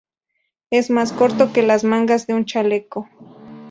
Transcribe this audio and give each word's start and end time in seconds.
Es 0.71 0.89
más 0.89 1.13
corto 1.13 1.53
que 1.53 1.61
las 1.61 1.83
mangas 1.83 2.25
de 2.25 2.33
un 2.33 2.45
chaleco 2.45 3.07